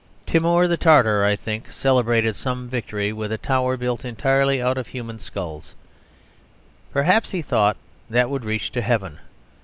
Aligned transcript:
Timour 0.25 0.67
the 0.67 0.77
Tartar, 0.77 1.23
I 1.23 1.35
think, 1.35 1.71
celebrated 1.71 2.35
some 2.35 2.67
victory 2.67 3.13
with 3.13 3.31
a 3.31 3.37
tower 3.37 3.77
built 3.77 4.03
entirely 4.03 4.59
out 4.59 4.75
of 4.79 4.87
human 4.87 5.19
skulls; 5.19 5.75
perhaps 6.91 7.29
he 7.29 7.43
thought 7.43 7.77
that 8.09 8.31
would 8.31 8.43
reach 8.43 8.71
to 8.71 8.81
heaven. 8.81 9.19